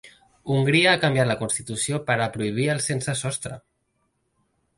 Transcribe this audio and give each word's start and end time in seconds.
Hongria 0.53 0.93
ha 0.93 1.01
canviat 1.03 1.29
la 1.31 1.35
constitució 1.41 1.99
per 2.09 2.15
a 2.25 2.29
prohibir 2.39 2.67
els 2.77 2.89
sense 2.93 3.17
sostre. 3.21 3.61